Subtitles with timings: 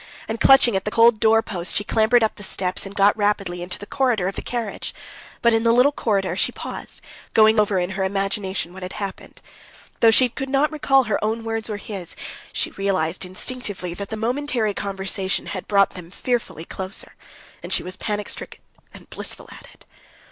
[0.27, 3.61] And clutching at the cold door post, she clambered up the steps and got rapidly
[3.61, 4.95] into the corridor of the carriage.
[5.43, 7.01] But in the little corridor she paused,
[7.35, 9.41] going over in her imagination what had happened.
[9.99, 12.15] Though she could not recall her own words or his,
[12.51, 17.13] she realized instinctively that the momentary conversation had brought them fearfully closer;
[17.61, 18.61] and she was panic stricken
[18.91, 19.85] and blissful at it.